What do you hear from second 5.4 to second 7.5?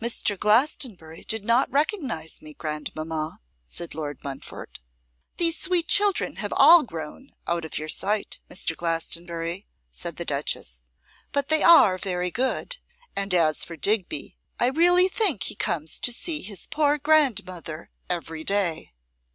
sweet children have all grown